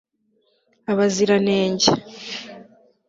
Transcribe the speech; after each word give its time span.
abaziranenge 0.91 1.91